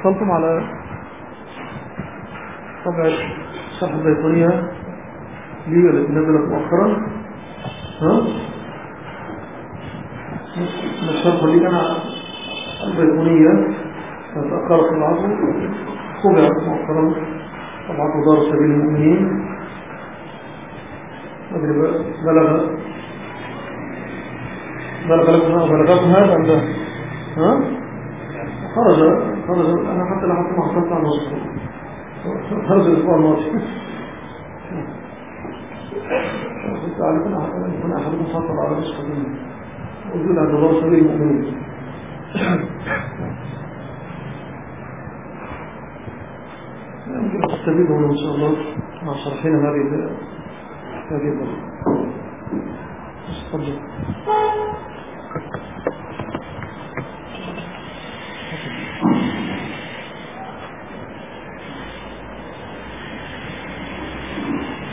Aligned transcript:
حصلتم 0.00 0.30
على 0.30 0.62
طبع 2.84 3.10
صفحة 3.80 3.94
البيطرية 3.94 4.70
لي 5.68 5.90
التي 5.90 6.12
نزلت 6.12 6.48
مؤخرا 6.48 6.86
ها؟ 8.02 8.22
نشرح 11.02 11.44
لي 11.44 11.68
أنا 11.68 11.96
البيطرية 12.86 13.74
تأخرت 14.34 14.92
العصر 14.92 15.28
طبعت 16.24 16.62
مؤخرا 16.68 17.14
طبعت 17.88 18.24
دار 18.26 18.40
سبيل 18.50 18.70
المؤمنين. 18.70 19.46
بلغ 22.24 22.66
بلغ 25.08 25.30
لكم 25.30 25.68
بلغكم 25.68 26.04
هذا 26.10 26.34
عند 26.34 26.50
ها؟ 27.36 27.60
خرج. 28.74 29.29
أنا 29.54 30.04
حتى 30.10 30.26
حتى 30.34 30.56
ما 30.56 30.64
حصلت 30.68 30.92
على 30.92 31.02
النص 31.02 31.28
خرج 32.68 32.86
الأسبوع 32.86 33.14
الماضي. 33.16 33.50
كنت 36.82 36.98
كان 37.82 37.92
احدكم 37.96 38.24
حصل 38.24 38.58
على 38.58 38.78
نسخه 38.78 39.04
وجود 40.14 40.38
عند 40.38 40.50
الله 40.50 40.70
المؤمنين. 40.98 41.44
يمكن 47.06 47.40
تستفيد 47.48 47.90
هنا 47.90 48.06
إن 48.06 48.16
شاء 48.16 48.34
الله 48.34 48.52
مع 49.02 49.12
شرحنا 49.14 49.58
هذه 49.58 49.82
هذه 51.10 51.28
الدرجه 51.28 51.54
تفضل. 53.50 53.74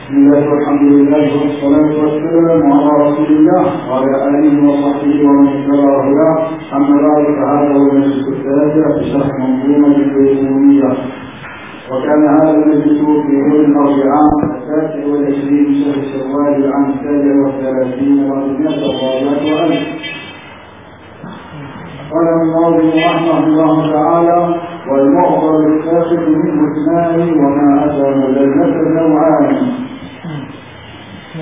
بسم 0.08 0.16
الله 0.18 0.50
والحمد 0.52 0.82
لله 0.82 1.26
والصلاة 1.42 1.94
والسلام 2.04 2.72
على 2.74 2.92
رسول 3.08 3.26
الله 3.38 3.64
وعلى 3.90 4.16
آله 4.28 4.54
وصحبه 4.68 5.20
ومن 5.28 5.48
اتبع 5.48 5.92
هداه 6.08 6.38
أما 6.76 6.96
بعد 7.08 7.26
فهذا 7.40 7.74
هو 7.80 7.92
المجلس 7.92 8.28
الثالث 8.28 8.76
في 9.00 9.18
منظومة 9.42 9.96
البيقونية 9.96 10.90
وكان 11.92 12.22
هذا 12.40 12.52
المجلس 12.52 13.00
في 13.26 13.34
يوم 13.34 13.66
الأربعاء 13.72 14.32
التاسع 14.44 15.06
والعشرين 15.12 15.66
من 15.68 15.76
شهر 15.84 16.04
شوال 16.14 16.56
العام 16.66 16.86
السابع 16.90 17.34
والثلاثين 17.44 18.32
قال 22.12 22.28
الناظم 22.42 22.90
رحمه 23.06 23.48
الله 23.48 23.92
تعالى 23.94 24.56
والمعضل 24.92 25.78
الساقط 25.78 26.28
منه 26.28 26.62
اثنان 26.72 27.20
وما 27.40 27.86
أتى 27.86 28.16
مدلة 28.20 29.02
نوعان 29.02 29.87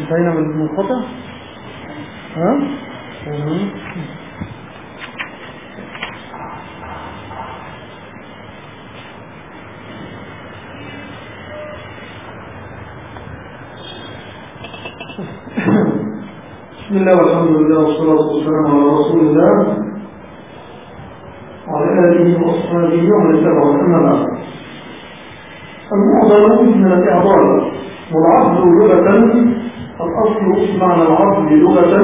انتهينا 0.06 0.32
من 0.32 0.46
المنقطع 0.52 1.00
ها. 2.36 2.60
بسم 16.78 16.96
الله 16.98 17.16
والحمد 17.18 17.50
لله 17.50 17.80
والصلاة 17.80 18.22
والسلام 18.26 18.66
على 18.68 18.90
رسول 19.00 19.20
الله. 19.28 19.52
وعلى 21.68 21.92
آله 22.10 22.46
وأصحابه 22.46 23.04
ومن 23.14 23.36
اتبعه 23.38 23.70
أما 23.86 24.00
بعد 24.02 24.28
المعضل 25.94 26.66
من 26.78 26.92
الإعضال 26.92 27.72
والعضل 28.14 28.64
لغة 28.80 29.65
الأصل 30.02 30.78
معنى 30.80 31.02
العضل 31.02 31.60
لغة 31.60 31.96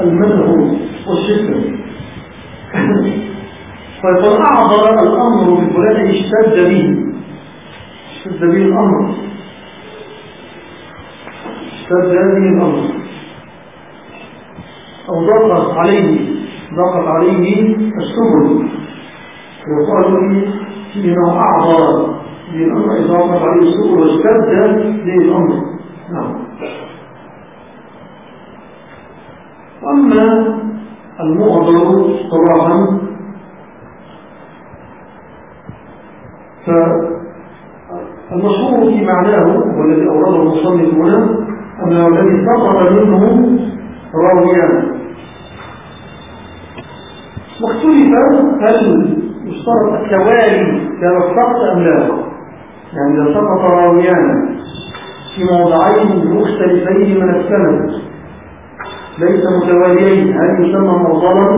المنه 0.00 0.76
والشدة 1.08 1.60
فإذا 4.02 4.38
أعضل 4.50 4.88
الأمر 5.08 5.54
بفلان 5.54 6.06
اشتد 6.06 6.54
به. 6.54 7.04
اشتد 8.10 8.40
به 8.40 8.56
الأمر. 8.56 9.14
اشتد 11.72 12.10
به 12.10 12.48
الأمر. 12.56 12.82
أو 15.08 15.26
ضغط 15.26 15.76
عليه 15.78 16.18
ضغط 16.76 17.06
عليه 17.08 17.76
السبل. 17.76 18.68
يقال 19.68 20.04
فيه 20.94 21.04
إنه 21.04 21.32
أعضل 21.38 22.06
به 22.52 22.64
الأمر 22.64 22.96
إذا 22.96 23.06
ضغط 23.06 23.42
عليه 23.42 23.62
السبل 23.68 23.98
واشتد 24.00 24.48
به 25.04 25.14
الأمر 25.14 25.64
نعم. 26.12 26.49
أما 30.10 30.60
المعضل 31.20 32.14
صراحا 32.30 32.98
فالمشهور 38.30 38.90
في 38.90 39.04
معناه 39.04 39.46
والذي 39.78 40.08
أورده 40.08 40.42
المصنف 40.42 40.94
هنا 40.94 41.18
أنه 41.84 42.08
الذي 42.08 42.46
سقط 42.46 42.92
منه 42.92 43.22
راويان. 44.14 45.00
واختلف 47.62 48.12
هل 48.62 48.78
يشترط 49.44 49.92
التوالي 50.02 50.88
كان 51.00 51.16
السقط 51.16 51.60
أم 51.74 51.80
لا؟ 51.82 51.98
يعني 52.92 53.14
إذا 53.22 53.34
سقط 53.34 53.60
راويان 53.70 54.26
في 55.36 55.44
موضعين 55.44 56.34
مختلفين 56.34 57.20
من 57.20 57.30
السند 57.34 58.09
ليس 59.20 59.46
متواليين 59.46 60.38
هل 60.38 60.64
يسمى 60.64 60.86
معضلا 60.86 61.54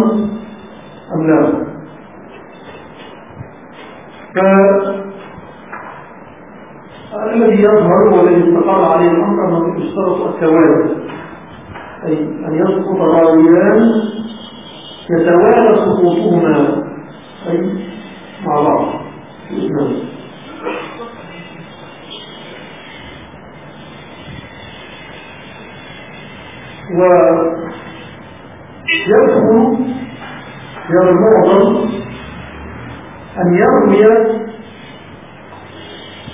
أم 1.14 1.26
لا؟ 1.26 1.52
فالذي 7.12 7.62
يظهر 7.62 8.08
والذي 8.08 8.48
استقر 8.48 8.84
عليه 8.84 9.10
الأمر 9.10 9.48
أنه 9.48 9.84
يشترط 9.84 10.20
التوالي 10.20 10.96
أي 12.06 12.18
أن 12.18 12.54
يسقط 12.54 13.00
راويان 13.00 13.90
يتوالى 15.10 15.76
سقوطهما 15.76 16.82
أي 17.50 17.72
مع 18.46 18.60
بعض 18.60 18.88
في 19.48 19.56
ويدخل 29.14 29.76
في 30.86 30.92
المعظم 30.92 31.76
أن 33.38 33.54
يروي 33.54 34.06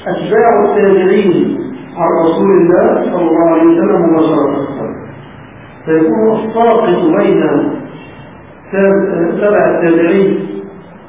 أتباع 0.07 0.65
التابعين 0.65 1.59
عن 1.97 2.09
رسول 2.25 2.51
الله 2.51 3.03
صلى 3.05 3.29
الله 3.29 3.51
عليه 3.51 3.63
وسلم 3.63 4.03
مباشرة 4.03 4.69
فيكون 5.85 6.33
الساقط 6.33 7.05
بين 7.17 7.41
تبع 9.41 9.71
التابعين 9.71 10.49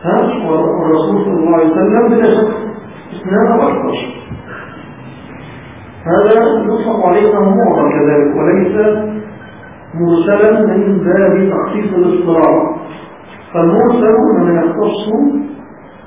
ها؟ 0.04 0.22
والرسول 0.50 1.24
صلى 1.26 1.34
الله 1.34 1.56
عليه 1.58 1.72
وسلم 1.72 2.08
بلا 2.10 2.36
شك. 2.36 2.54
اثنان 3.14 3.60
وأكثر 3.60 3.96
هذا 6.06 6.32
يطلق 6.44 7.06
عليه 7.06 7.34
معظم 7.34 7.90
كذلك 7.92 8.36
وليس 8.36 8.76
مرسلا 9.94 10.52
من 10.78 10.98
باب 10.98 11.50
تخصيص 11.52 11.94
الاصطلاح. 11.94 12.76
فالمرسل 13.54 14.16
من 14.38 14.56
يختص 14.56 15.10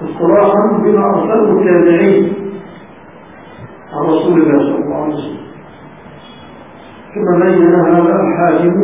اصطلاحا 0.02 0.78
بما 0.82 1.04
أرسله 1.04 1.60
التابعين 1.60 2.32
عن 3.92 4.06
رسول 4.06 4.42
الله 4.42 4.58
صلى 4.58 4.84
الله 4.84 4.96
عليه 5.04 5.14
وسلم. 5.14 5.42
كما 7.14 7.44
بين 7.44 7.74
هذا 7.74 8.20
الحاكم 8.20 8.74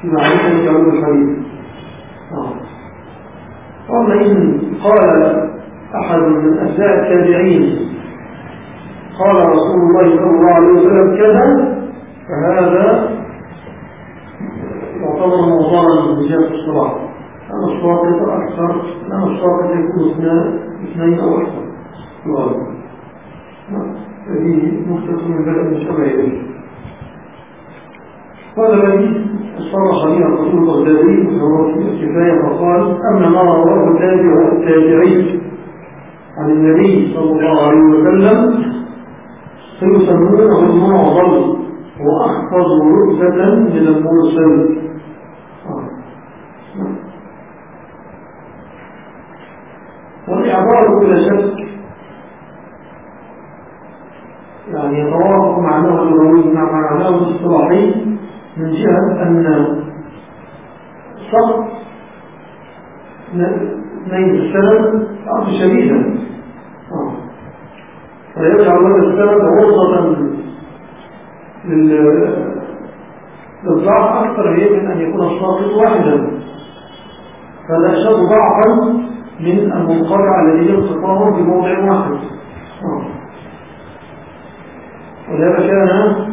في 0.00 0.08
معرفة 0.08 0.68
علوم 0.68 0.88
الحديث. 0.90 1.38
قال 3.88 4.12
إن 4.12 4.60
قال 4.84 5.48
أحد 5.94 6.18
من 6.18 6.58
أتباع 6.58 6.94
التابعين 6.94 7.88
قال 9.18 9.48
رسول 9.48 9.80
الله 9.80 10.16
صلى 10.16 10.30
الله 10.30 10.50
عليه 10.54 10.68
وسلم 10.68 11.16
كذا 11.16 11.74
فهذا 12.28 13.10
يعتبر 15.20 15.46
موضوعا 15.46 16.06
من 16.06 16.28
جهة 16.28 16.48
الصلاة 16.54 16.92
أما 17.50 17.72
الشواطئ 17.72 18.08
أكثر. 18.08 18.82
أما 19.12 19.26
الشواطئ 19.26 19.78
يكون 19.78 20.26
اثنين 20.84 21.20
أو 21.20 21.40
أكثر. 21.40 21.62
يغالب 22.26 22.66
هذه 24.26 24.72
نقطة 24.88 25.28
من 25.28 25.44
بلد 25.44 25.78
شبه 25.78 26.40
هذا 28.58 28.74
الذي 28.74 29.26
صرح 29.72 30.04
به 30.04 30.26
الرسول 30.26 30.58
البغدادي 30.58 31.36
وهو 31.36 31.72
في 31.72 31.78
الكفاية 31.78 32.42
فقال 32.42 32.98
أما 33.12 33.28
ما 33.28 33.40
رواه 33.42 33.88
التابع 33.88 34.48
التابعي 34.52 35.40
عن 36.38 36.50
صلى 37.14 37.30
الله 37.32 37.62
عليه 37.62 37.80
وسلم 37.80 38.64
فيسمونه 39.80 40.58
المعضل 40.58 41.56
وأحفظ 42.00 42.66
رتبة 42.82 43.54
من 43.54 43.86
المرسل 43.88 44.79
والإعبار 50.28 50.98
بلا 51.00 51.16
شك. 51.16 51.70
يعني 54.74 54.98
يتوافق 55.00 55.58
معناه 55.58 56.02
اللغوي 56.02 56.54
مع 56.54 56.72
معناه 56.72 57.08
الاصطلاحي 57.08 57.94
من 58.56 58.70
جهة 58.72 59.22
أن 59.22 59.66
سقط 61.32 61.64
نيل 64.12 64.34
السند 64.34 65.08
أمر 65.28 65.46
شديدا 65.60 66.18
فيجعل 68.34 68.84
هذا 68.84 69.02
السند 69.06 69.40
عرضة 69.40 70.16
للضعف 73.64 74.24
أكثر 74.24 74.50
من 74.50 74.90
أن 74.90 75.00
يكون 75.00 75.26
الساقط 75.26 75.72
واحدا. 75.76 76.30
فلا 77.68 77.92
أشد 77.92 78.18
ضعفا 78.28 78.99
من 79.40 79.72
المنقطع 79.72 80.42
الذي 80.42 80.66
يلتقاه 80.72 81.32
في 81.36 81.42
موضع 81.42 81.78
واحد. 81.78 82.18
ولهذا 85.30 85.66
كان 85.66 86.26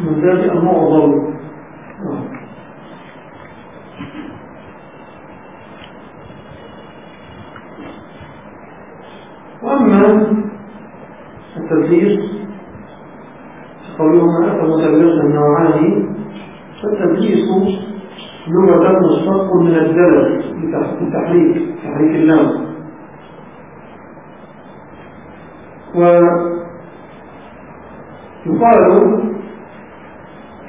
من 0.00 0.20
ذات 0.20 0.44
المعظم 0.52 1.34
وأما 9.62 10.26
التدليس 11.56 12.33
ويقال 28.74 29.34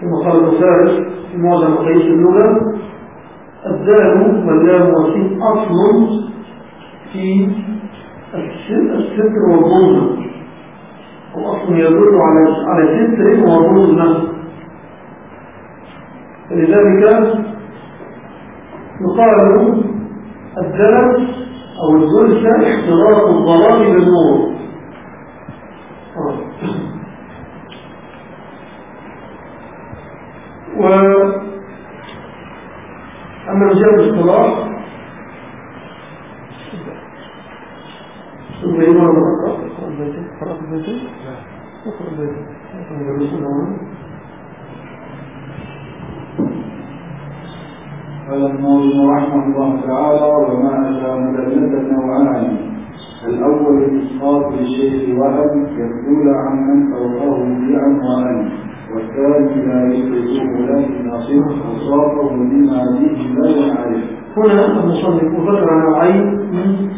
كما 0.02 0.18
قال 0.26 0.46
البخاري 0.46 1.06
في 1.32 1.38
معظم 1.38 1.72
مقاييس 1.72 2.02
اللغة 2.06 2.74
الدال 3.66 4.48
واللام 4.48 4.94
والسين 4.94 5.42
أصل 5.42 6.20
في 7.14 7.50
الستر 8.76 9.40
والظلم 9.50 10.26
هو 11.36 11.52
أصلا 11.52 11.78
يدل 11.78 12.20
على 12.22 12.56
على 12.68 13.08
ستر 13.08 13.46
وظلم 13.46 14.28
فلذلك 16.50 17.36
يقال 19.02 19.84
الدلس 20.58 21.46
أو 21.84 21.98
الزلسة 21.98 22.50
اختلاط 22.50 23.28
الظلام 23.28 23.80
بالنور. 23.94 24.45
و 30.78 30.86
أما 33.50 33.66
مجال 33.66 33.94
الاصطلاح 34.00 34.76
ثم 38.62 38.82
قال 48.30 48.46
الناظم 48.46 49.10
رحمه 49.10 49.44
الله 49.46 49.82
تعالى 49.88 50.26
وما 50.26 50.74
أتى 50.90 51.10
مدلة 51.20 51.82
نوعان. 51.92 52.58
الأول 53.28 53.84
الإسقاط 53.84 54.54
للشيخ 54.54 55.20
وهب 55.20 55.52
يدل 55.78 56.30
عن 56.36 56.58
من 56.68 56.94
فوقه 56.94 57.44
بيعا 57.44 57.90
والثاني 58.94 59.66
لا 59.66 59.90
بما 63.16 63.76
هنا 64.38 64.66
المصنف 64.84 65.24
ذكر 65.24 65.76
نوعين 65.90 66.26
من 66.36 66.90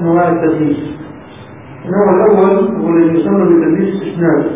أنواع 0.00 0.28
التدليس 0.32 0.98
النوع 1.84 2.14
الأول 2.26 2.76
هو 2.76 2.88
الذي 2.88 3.20
يسمى 3.20 3.44
بتدليس 3.44 4.02
الإسناد 4.02 4.50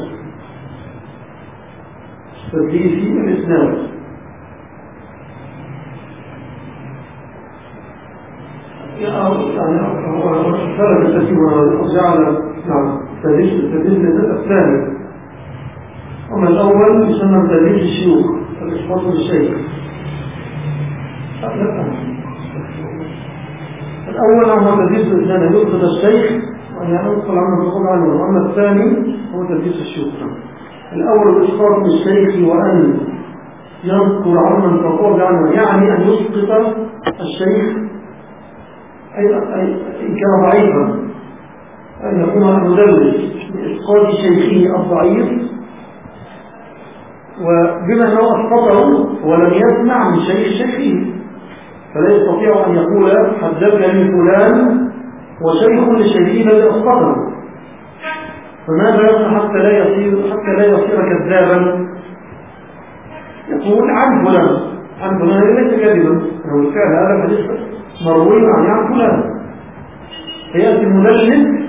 تدليس 2.52 3.06
الإسناد 3.06 3.92
خرج 10.78 11.06
الترتيب 11.06 11.38
وجعل 11.80 12.38
نعم 12.68 12.98
التدريس 13.16 13.52
الثاني 14.30 15.01
أما 16.34 16.48
الأول 16.48 17.10
يسمى 17.10 17.48
تدريس 17.48 17.82
الشيوخ 17.82 18.26
الإسقاط 18.62 19.02
للشيخ 19.04 19.56
الأول 24.08 24.50
هو 24.50 24.84
تدريس 24.86 25.06
الإنسان 25.12 25.52
يقصد 25.52 25.84
الشيخ؟ 25.84 26.42
وأن 26.78 26.90
ينقل 26.90 27.38
عنه 27.38 27.64
يقول 27.64 27.86
عنه 27.86 28.04
وأما 28.22 28.50
الثاني 28.50 29.16
هو 29.34 29.44
تدريس 29.44 29.74
الشيوخ. 29.80 30.14
الأول 30.92 31.36
الإسقاط 31.36 31.78
للشيخ 31.82 32.48
وأن 32.48 32.98
ينقل 33.84 34.38
عمن 34.38 34.78
فقول 34.82 35.22
عنه 35.22 35.50
يعني 35.52 35.96
أن 35.96 36.02
يسقط 36.02 36.76
الشيخ 37.20 37.76
أي 39.18 39.34
إن 40.02 40.14
كان 40.16 40.50
ضعيفا. 40.50 40.98
أن 42.04 42.20
يكون 42.20 42.70
مدرس 42.70 42.98
بإسقاط 43.54 44.10
شيخه 44.10 44.80
الضعيف. 44.80 45.51
وبما 47.42 48.04
أنه 48.04 48.20
أسقطه 48.20 48.78
ولم 49.26 49.52
يسمع 49.54 50.10
من 50.10 50.16
شيخ 50.16 50.48
شيخه 50.58 51.12
فلا 51.94 52.10
يستطيع 52.10 52.66
أن 52.66 52.74
يقول 52.74 53.10
حدثني 53.42 54.04
فلان 54.04 54.88
وشيخ 55.42 55.88
لشيخه 55.88 56.50
الذي 56.50 56.70
أسقطه. 56.70 57.16
فماذا 58.66 59.10
يصنع 59.10 59.38
حتى 59.38 59.58
لا 59.58 59.78
يصير 59.78 60.22
حتى 60.30 60.52
لا 60.56 60.66
يصير 60.66 61.18
كذابا؟ 61.18 61.86
يقول 63.48 63.90
عن 63.90 64.24
فلان. 64.24 64.48
عن 65.02 65.18
فلان 65.18 65.54
ليس 65.56 65.80
كذبا 65.80 66.22
هو 66.52 66.60
الفعل 66.60 66.92
هذا 66.94 67.22
حديث 67.22 67.50
مروي 68.06 68.40
عن 68.40 68.66
عن 68.66 68.94
فلان. 68.94 69.22
فيأتي 70.52 70.82
المدلس 70.82 71.62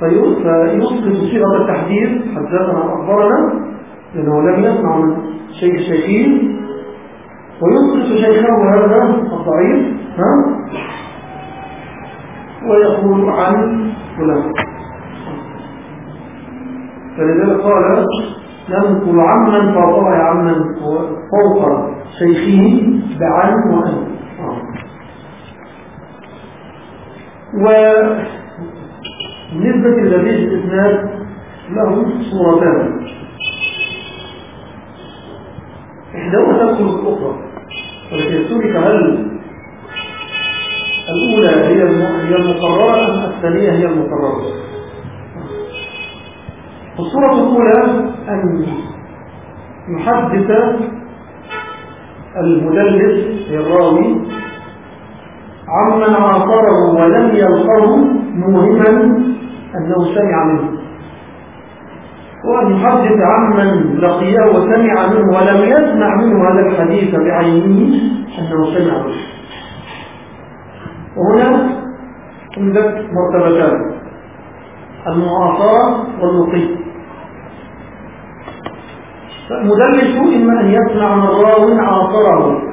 فيسقط 0.00 1.12
صيغة 1.30 1.62
التحديث 1.62 2.10
حدثنا 2.34 2.94
أخبرنا 2.94 3.66
لأنه 4.16 4.42
لم 4.42 4.64
يسمع 4.64 4.96
من 4.96 5.16
شيخ 5.60 5.74
الشيخين 5.74 6.56
ويسقط 7.62 8.06
شيخه 8.16 8.74
هذا 8.74 9.00
الضعيف 9.32 9.96
ها؟ 10.18 10.30
ويقول 12.70 13.30
عن 13.30 13.54
فلان. 14.18 14.52
فلذلك 17.16 17.60
قال 17.60 18.06
ننقل 18.70 19.20
عمن 19.20 19.74
فوقع 19.74 20.28
عمن 20.30 20.54
فوق 21.30 21.60
شيخه 22.18 22.64
بعن 23.20 23.52
وأن. 23.72 23.98
وبالنسبة 29.52 29.88
لذلك 30.02 30.26
الإسناد 30.26 31.10
له 31.70 31.90
صورتان. 32.30 33.05
إحداهما 36.26 36.74
في 36.74 36.82
الأخرى 36.82 37.34
ولكن 38.12 38.48
سئلك 38.48 38.76
هل 38.76 39.26
الأولى 41.08 41.48
هي 41.48 41.82
هي 42.28 42.36
المقررة 42.36 43.04
أم 43.04 43.30
الثانية 43.30 43.70
هي 43.72 43.84
المقررة؟ 43.86 44.42
الصورة 46.98 47.32
الأولى 47.32 48.10
أن 48.28 48.66
يحدث 49.88 50.50
المدلس 52.36 53.50
الراوي 53.50 54.16
عمن 55.68 56.14
عاصره 56.14 56.94
ولم 56.94 57.36
يلقه 57.36 57.96
موهما 58.34 58.88
أنه 59.76 60.14
سمع 60.14 60.44
منه. 60.44 60.75
وأن 62.46 62.76
يحدث 62.76 63.18
عمن 63.22 63.98
لقيه 63.98 64.40
وسمع 64.50 65.06
منه 65.06 65.38
ولم 65.38 65.62
يسمع 65.64 66.14
منه 66.16 66.48
هذا 66.48 66.60
الحديث 66.68 67.14
بعينه 67.14 67.94
أنه 68.38 68.64
سمع 68.74 69.02
منه. 69.06 69.22
وهنا 71.16 71.70
عندك 72.56 73.04
مرتبتان. 73.12 73.96
المعاصرة 75.06 76.06
واللقي 76.20 76.76
فالمدلس 79.48 80.16
إما 80.16 80.60
أن 80.60 80.68
يسمع 80.74 81.14
من 81.14 81.22
راو 81.26 81.78
عاصره 81.78 82.65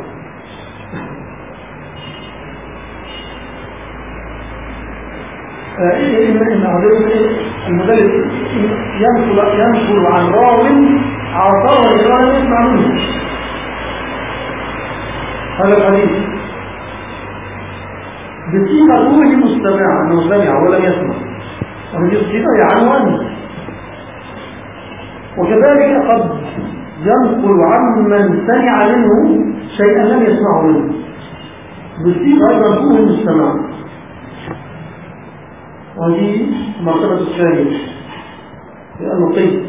المدلس 7.67 8.25
ينقل 8.99 9.39
ينقل 9.59 10.05
عن 10.07 10.29
راو 10.29 10.61
عاصره 11.33 11.95
إذا 11.95 12.37
يسمع 12.37 12.67
منه 12.67 12.99
هذا 15.59 15.77
الحديث 15.77 16.11
بصيغة 18.47 18.97
روح 19.03 19.27
مستمع 19.27 20.01
أنه 20.01 20.21
سمع 20.29 20.59
ولم 20.63 20.85
يسمع 20.85 21.15
وهذه 21.93 22.13
الصيغة 22.13 22.63
عنوان 22.73 23.27
وكذلك 25.37 26.07
قد 26.09 26.31
ينقل 27.05 27.63
عمن 27.63 28.47
سمع 28.47 28.87
منه 28.87 29.45
شيئا 29.77 30.03
لم 30.03 30.23
يسمعه 30.23 30.61
منه 30.61 30.93
بصيغة 32.01 32.49
أيضا 32.49 32.75
روح 32.75 32.99
مستمع 32.99 33.55
وهذه 35.97 36.49
المرتبة 36.79 37.13
الثانية. 37.13 37.77
لأنه 38.99 39.35
قيد 39.35 39.63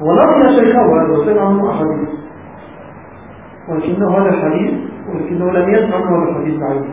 ولقي 0.00 0.48
شيخه 0.56 0.80
هذا 0.80 1.18
وسمع 1.18 1.50
منه 1.50 1.70
أحاديث. 1.70 2.08
ولكنه 3.68 4.16
هذا 4.16 4.28
الحديث 4.28 4.74
ولكنه 5.08 5.52
لم 5.52 5.74
يسمع 5.74 5.98
منه 5.98 6.22
هذا 6.22 6.30
الحديث 6.30 6.60
بعيد. 6.60 6.84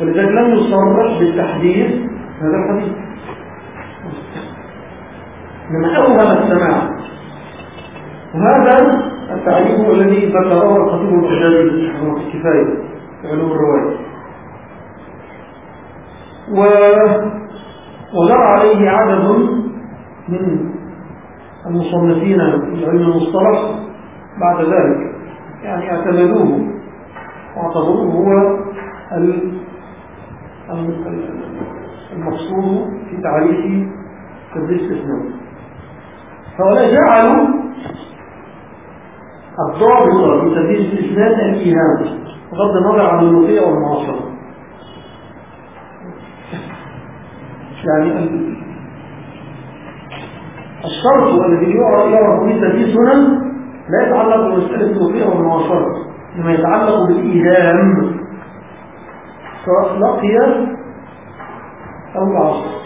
ولذلك 0.00 0.28
لم 0.28 0.54
يصرح 0.54 1.18
بالتحديث 1.18 1.90
هذا 2.40 2.56
الحديث. 2.56 2.92
من 5.70 5.84
أوهم 5.84 6.20
السماع. 6.20 6.90
وهذا 8.34 9.02
التعريف 9.30 9.90
الذي 9.90 10.26
ذكره 10.26 10.76
الخطيب 10.76 11.14
البغدادي 11.14 11.88
رحمه 11.88 12.16
الكفاية 12.16 12.74
في 13.22 13.28
علوم 13.28 13.52
الرواية. 13.52 14.11
و 16.50 16.60
وجرى 18.14 18.42
عليه 18.42 18.90
عدد 18.90 19.24
من 20.28 20.70
المصنفين 21.66 22.38
في 22.38 22.86
علم 22.86 23.02
المصطلح 23.02 23.60
بعد 24.40 24.64
ذلك. 24.64 25.12
يعني 25.62 25.90
اعتمدوه 25.90 26.68
واعتبروه 27.56 28.12
هو 28.12 28.58
المقصود 32.12 32.90
في 33.10 33.22
تعريف 33.22 33.88
الاستثناء 34.56 35.22
فولا 36.58 36.90
جعلوا 36.90 37.46
الضابط 39.68 40.40
في 40.42 40.54
تدريس 40.54 40.92
الاستثناء 40.92 41.48
الإيهام 41.48 42.22
بغض 42.52 42.76
النظر 42.76 43.00
عن 43.10 43.24
الوقية 43.24 43.60
والمعاصرة 43.60 44.31
يعني 47.84 48.28
الشرط 50.84 51.40
الذي 51.46 51.70
يعرف 51.72 52.42
به 52.42 52.52
تدريس 52.52 52.96
هنا 52.96 53.42
لا 53.88 54.06
يتعلق 54.06 54.36
بمسألة 54.36 54.90
الوقية 54.96 55.26
والمعاصرة 55.26 55.86
لما 56.38 56.52
يتعلق 56.52 57.06
بالإيهام. 57.08 58.12
سواء 59.64 59.98
لقي 59.98 60.36
أو 62.16 62.24
العصر 62.32 62.82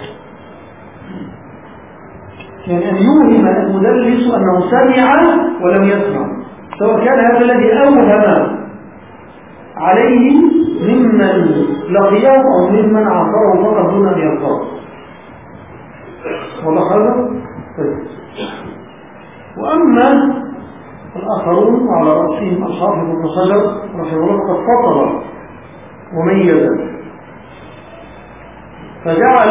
يعني 2.67 2.91
أن 2.91 2.97
يوهم 2.97 3.47
المدلس 3.47 4.35
أنه 4.35 4.71
سمع 4.71 5.21
ولم 5.62 5.85
يسمع 5.85 6.26
سواء 6.79 7.05
كان 7.05 7.19
هذا 7.19 7.38
الذي 7.38 7.73
أوهم 7.79 8.11
عليه 9.76 10.41
ممن 10.83 11.21
لقيه 11.91 12.29
أو 12.29 12.69
ممن 12.71 13.07
عصره 13.07 13.62
فقط 13.62 13.91
دون 13.91 14.09
أن 14.09 14.19
يلقاه. 14.19 14.75
هذا؟ 16.75 17.28
طيب. 17.78 17.99
وأما 19.58 20.08
الآخرون 21.16 21.88
وعلى 21.88 22.11
رأسهم 22.11 22.66
الحافظ 22.66 23.08
ابن 23.08 23.25
حجر 23.37 23.62
رحمه 24.00 24.18
الله 24.18 24.38
قد 24.38 24.58
فصل 24.66 25.23
وميز. 26.14 26.62
فجعل 29.04 29.50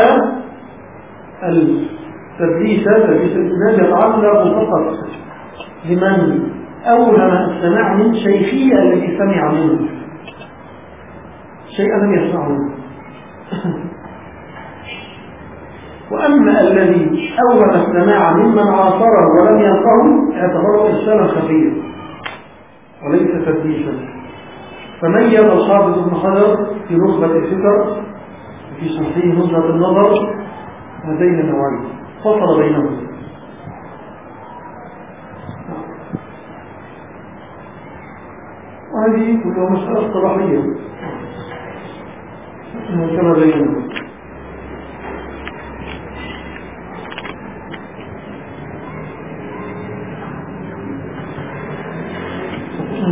التدليس 1.44 2.84
تدليس 2.86 3.36
الإسلام 3.36 3.86
يتعلق 3.86 4.42
فقط 4.44 4.86
لمن 5.86 6.50
أوهم 6.86 7.32
السماع 7.32 7.94
من 7.94 8.14
شيخية 8.14 8.80
الذي 8.80 9.18
سمع 9.18 9.52
منه. 9.52 9.90
شيئا 11.78 11.98
لم 11.98 12.14
يسمعه. 12.14 12.58
وأما 16.12 16.62
الذي 16.62 17.30
أوهم 17.50 17.70
السماع 17.70 18.34
ممن 18.38 18.60
عاصره 18.68 19.28
ولم 19.42 19.60
يلقه 19.60 20.34
اعتبره 20.36 20.88
إرسالا 20.88 21.28
خفيا 21.28 21.74
وليس 23.06 23.46
تدليسا 23.46 23.94
فميز 25.02 25.40
الحافظ 25.40 25.98
ابن 26.00 26.16
حجر 26.16 26.68
في 26.88 26.96
نخبة 26.96 27.26
الفكر 27.38 28.04
وفي 28.72 28.90
صحيح 28.90 29.26
نزهة 29.26 29.70
النظر 29.70 30.36
هذين 31.04 31.40
النوعين 31.40 31.84
فصل 32.24 32.62
بينهم 32.62 33.06
وهذه 38.94 39.44
كلها 39.44 39.70
مسألة 39.70 40.08
اصطلاحية. 40.08 40.62
كما 43.18 43.34
بينهم 43.34 43.90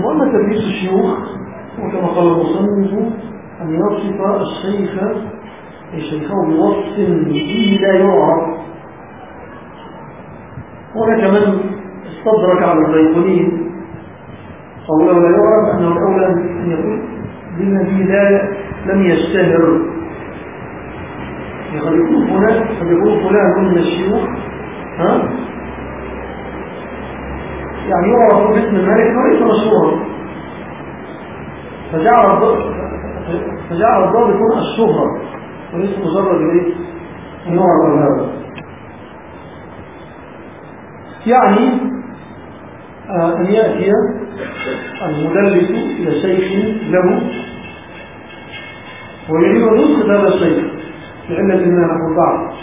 وأما 0.06 0.26
تدريس 0.32 0.62
الشيوخ 0.62 1.18
وكما 1.80 2.08
قال 2.08 2.28
المصنف 2.28 3.14
أن 3.62 3.74
يصف 3.74 4.22
الشيخ 4.42 4.92
شيخه 6.10 6.36
بوصف 6.48 6.98
به 7.00 7.78
لا 7.82 7.94
يعرف. 7.94 8.58
هناك 10.96 11.24
من 11.32 11.60
استدرك 12.08 12.62
على 12.64 12.80
البيقونين 12.80 13.72
قوله 14.88 15.14
لا 15.20 15.30
يعرف 15.30 15.78
أنه 15.80 15.88
الأولى 15.92 16.28
أن 16.28 16.72
يقول 16.72 17.00
بالذي 17.58 18.04
لا 18.04 18.50
لم 18.86 19.02
يشتهر. 19.06 19.94
قد 21.86 21.94
يكون 21.94 22.30
هناك 22.30 22.68
قد 22.80 22.88
يكون 22.88 23.30
فلان 23.30 23.64
من 23.72 23.78
الشيوخ 23.78 24.24
ها؟ 24.98 25.30
يعني 27.90 28.08
يعرف 28.12 28.50
باسم 28.50 28.75
الملك 28.75 29.18
وليس 29.18 29.42
مشهورا. 29.42 30.00
فجعل 31.92 32.40
فجعل 33.70 34.04
هنا 34.04 34.60
الشهرة 34.62 35.22
وليس 35.74 35.90
مجرد 36.00 36.42
إيه؟ 36.42 36.74
يعرف 37.46 37.98
هذا. 38.00 38.32
يعني 41.28 41.70
آه 43.10 43.38
أن 43.38 43.46
يأتي 43.46 43.92
المدلس 45.06 45.70
إلى 45.70 46.22
شيخ 46.22 46.52
له 46.92 47.22
ويريد 49.30 49.63
أن 49.63 49.78
يسقط 49.78 50.06
هذا 50.10 50.28
الشيخ 50.28 50.66
لعلة 51.30 51.66
ما 51.66 51.88
نقول 51.88 52.16
بعض. 52.18 52.54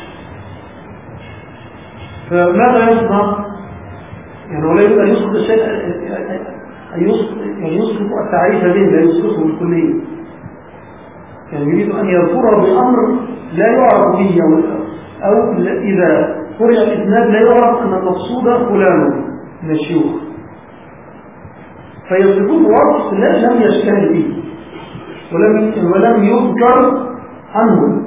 فماذا 2.31 2.91
يصنع؟ 2.91 3.50
يعني 4.51 4.67
ولا 4.67 5.03
أن 5.03 5.09
يسقط 5.09 5.35
الشيء 5.35 5.65
أن 6.95 7.03
يسقط 7.03 7.37
يعني 7.59 7.81
التعريف 8.27 8.65
به 8.65 8.91
لا 8.91 9.01
يسقطه 9.01 9.45
بالكلية 9.45 9.95
يعني 11.53 11.65
يريد 11.65 11.91
أن 11.91 12.07
يذكره 12.07 12.57
بأمر 12.61 13.19
لا 13.53 13.67
يعرف 13.67 14.17
به 14.17 14.39
أو, 15.25 15.53
إذا 15.63 16.41
قرئ 16.59 16.83
الإسناد 16.83 17.31
لا 17.31 17.41
يعرف 17.41 17.83
أن 17.83 17.95
المقصود 17.95 18.69
فلان 18.69 19.25
من 19.63 19.71
الشيوخ. 19.71 20.21
فيصفوه 22.09 22.63
وصف 22.67 23.13
لا 23.13 23.47
لم 23.47 23.63
يشتهر 23.63 24.13
به. 24.13 24.43
ولم 25.33 25.73
ولم 25.93 26.25
يذكر 26.25 27.07
عنه. 27.55 28.03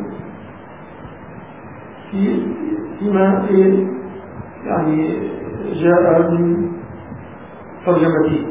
في 2.12 2.46
فيما 3.00 3.46
يعني 4.66 5.20
جاء 5.74 6.32
من 6.32 6.72
ترجمته 7.86 8.48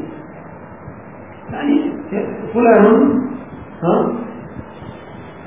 يعني 1.51 1.91
فلان 2.53 3.19
ها 3.83 4.13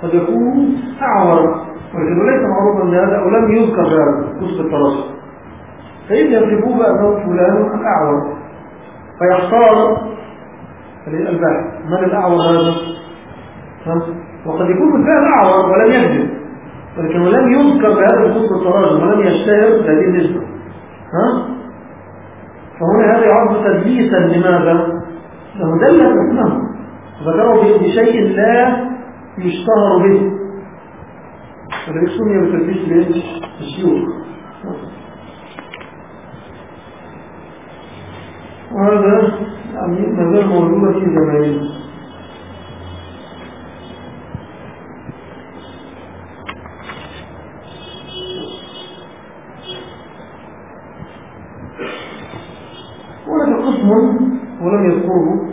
قد 0.02 0.14
يكون 0.14 0.76
أعور. 1.02 1.66
ولكنه 1.94 2.24
ليس 2.30 2.42
معروفا 2.42 2.82
أن 2.82 2.94
هذا 2.94 3.16
أو 3.18 3.28
لم 3.30 3.56
يذكر 3.56 3.82
هذا 3.86 4.28
كتب 4.36 4.60
التراجم 4.66 5.04
فإذ 6.08 6.26
يصفوه 6.26 6.78
بأنه 6.78 7.24
فلان 7.24 7.80
الأعور. 7.80 8.36
فيختار 9.18 9.96
البحث 11.08 11.84
من 11.86 12.04
الأعور 12.04 12.34
هذا؟ 12.36 12.74
وقد 14.46 14.70
يكون 14.70 14.92
بالفعل 14.92 15.24
أعور 15.24 15.70
ولم 15.70 15.92
يكذب. 15.92 16.30
ولكنه 16.98 17.28
لم 17.28 17.52
يذكر 17.52 17.88
بهذا 17.88 18.30
كتب 18.30 18.54
التراجم 18.56 19.02
ولم 19.08 19.20
يشتهر 19.20 19.68
بهذه 19.82 20.04
النسبة. 20.04 20.40
ها؟ 21.12 21.55
فهنا 22.80 23.16
هذا 23.18 23.26
يعد 23.26 23.64
تدليسا 23.64 24.16
لماذا؟ 24.16 25.02
لأنه 25.56 25.78
دلت 25.80 26.02
اسمه 26.02 26.62
ذكره 27.26 27.78
بشيء 27.78 28.36
لا 28.36 28.86
يشتهر 29.38 29.98
به. 30.02 30.32
فذلك 31.86 32.08
سمي 32.08 32.38
بتدليس 32.46 33.24
الشيوخ 33.60 34.08
وهذا 38.72 39.38
يعني 39.74 40.06
ما 40.06 40.32
زال 40.36 40.48
موجودا 40.48 40.92
في 41.00 41.06
زماننا 41.06 41.68
وهذا 53.28 53.56
قسم 53.66 53.90
ولم 54.60 54.90
يذكره 54.90 55.46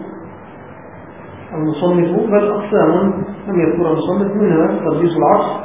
المصنف 1.92 2.30
بل 2.30 2.48
أقسام 2.52 3.14
لم 3.48 3.60
يذكرها 3.60 3.92
المصنف 3.92 4.32
منها 4.36 4.80
تدريس 4.90 5.18
العصر 5.18 5.60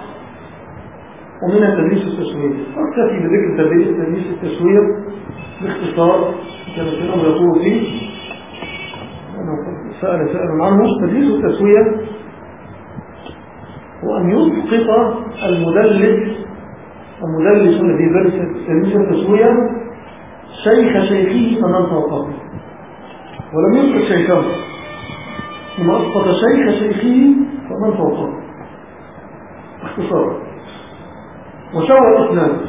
ومنها 1.42 1.74
تدريس 1.74 2.06
التسوير 2.06 2.50
أكتفي 2.76 3.18
بذكر 3.18 3.64
تدريس 3.64 4.26
التسوير 4.26 4.82
باختصار 5.62 6.34
كان 6.76 6.86
في 6.86 7.00
الأمر 7.04 7.24
يقول 7.24 7.60
فيه 7.64 8.08
سأل 10.00 10.28
سأل 10.32 10.60
عنه. 10.60 10.84
تدريس 11.00 11.30
التسوية 11.30 11.82
هو 14.04 14.16
أن 14.16 14.30
يسقط 14.30 15.16
المدلس 15.48 16.38
المدلس 17.24 17.80
الذي 17.80 18.08
درس 18.14 18.32
تدريس 18.66 18.96
التسوية 18.96 19.50
شيخ 20.64 21.04
شيخه 21.04 21.60
فمن 21.62 21.86
فوقه. 21.90 22.28
ولم 23.54 23.74
يسقط 23.74 24.02
شيخه. 24.12 24.42
ثم 25.78 25.90
أسقط 25.90 26.24
شيخ 26.24 26.70
شيخه 26.78 27.34
فمن 27.68 27.96
فوقه. 27.96 28.32
باختصار. 29.82 30.48
وشوى 31.74 31.98
الإسناد 31.98 32.60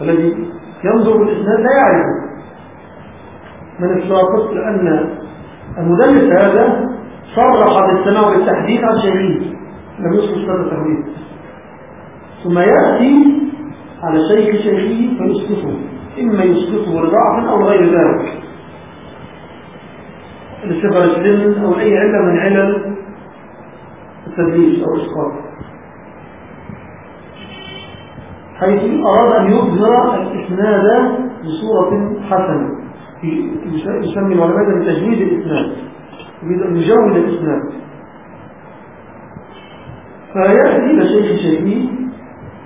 الذي 0.00 0.48
ينظر 0.84 1.22
الإسناد 1.22 1.60
لا 1.60 1.72
يعرفه 1.76 2.28
من 3.80 4.02
الساقط 4.02 4.50
لأن 4.52 5.16
المدلس 5.78 6.32
هذا 6.32 6.88
صرح 7.36 7.86
بالسماع 7.86 8.30
بالتحديث 8.30 8.80
عن 8.80 8.98
شيخه 9.02 9.54
لم 9.98 10.12
يسقط 10.12 10.38
هذا 10.38 10.60
التحديث. 10.60 11.06
ثم 12.44 12.58
يأتي 12.58 13.40
على 14.02 14.18
شيخ 14.28 14.62
شيخه 14.62 15.18
فيسقطه. 15.18 15.74
إما 16.20 16.44
يسقطه 16.44 16.92
لضعف 16.92 17.48
أو 17.48 17.62
غير 17.64 17.84
ذلك. 17.84 18.47
لصغر 20.64 21.04
السن 21.04 21.64
أو 21.64 21.78
أي 21.78 21.98
علة 21.98 22.18
من 22.22 22.38
علل 22.38 22.94
التدليس 24.26 24.84
أو 24.84 24.94
الإسقاط 24.94 25.32
حيث 28.60 28.82
أراد 29.06 29.32
أن 29.32 29.46
يظهر 29.52 30.22
الإسناد 30.22 31.18
بصورة 31.44 32.20
حسنة 32.22 32.78
يسمي 33.24 34.34
العلماء 34.34 34.78
بتجويد 34.80 35.18
الإسناد 35.22 35.76
يجود 36.76 37.16
الإسناد. 37.16 37.62
فيأتي 40.32 40.76
إلى 40.76 41.02
شيخ 41.08 41.40
شيخه 41.40 41.88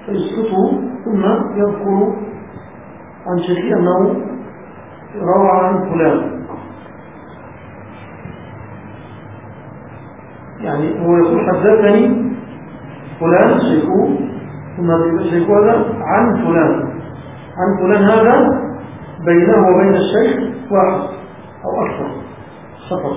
فيسقطه 0.07 0.81
ثم 1.05 1.25
يذكر 1.57 2.17
عن 3.27 3.39
شيخه 3.39 3.79
أنه 3.79 3.99
روى 5.15 5.51
عن 5.51 5.91
فلان. 5.91 6.42
يعني 10.63 11.07
هو 11.07 11.17
يقول 11.17 11.41
حدثني 11.51 12.33
فلان 13.21 13.61
شيخه 13.61 14.19
ثم 14.77 14.91
الشيخ 14.91 15.51
هذا 15.51 15.85
عن 16.01 16.45
فلان. 16.45 16.93
عن 17.59 17.79
فلان 17.81 18.03
هذا 18.03 18.49
بينه 19.27 19.69
وبين 19.69 19.95
الشيخ 19.95 20.41
واحد 20.71 21.01
أو 21.65 21.87
أكثر. 21.87 22.11
سقط. 22.91 23.17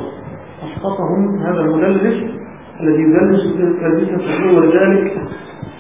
أسقطهم 0.64 1.40
هذا 1.40 1.60
المدلس 1.62 2.24
الذي 2.80 3.02
يدلس 3.02 3.54
تدليس 3.82 4.10
التسوية 4.10 4.58
ولذلك 4.58 5.14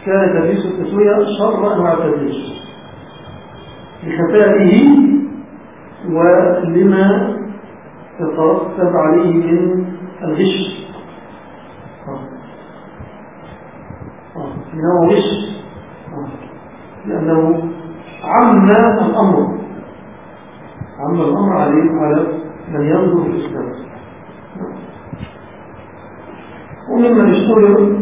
كان 0.05 0.29
تدليس 0.33 0.65
التسوية 0.65 1.15
شر 1.39 1.73
أنواع 1.73 1.93
التدليس 1.93 2.65
لخفائه 4.03 4.97
ولما 6.09 7.35
يترتب 8.19 8.95
عليه 8.95 9.33
من 9.33 9.85
الغش. 10.23 10.84
إنه 14.75 15.07
غش 15.09 15.55
لأنه 17.05 17.63
عم 18.23 18.65
الأمر. 19.09 19.57
عم 20.99 21.21
الأمر 21.21 21.57
عليه 21.57 21.91
على 22.01 22.27
من 22.73 22.81
ينظر 22.85 23.23
في 23.23 23.29
الإسلام 23.29 23.85
وممن 26.91 27.29
اشتهر 27.29 27.95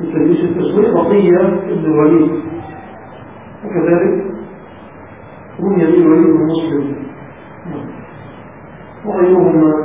بتدريس 0.00 0.40
التسويق 0.44 0.94
بقية 0.94 1.40
ابن 1.72 1.84
الوليد. 1.84 2.30
وكذلك 3.64 4.24
به 5.86 5.94
الوليد 5.94 6.26
بن 6.26 6.46
مسلم 6.46 7.04
وغيرهما 9.06 9.83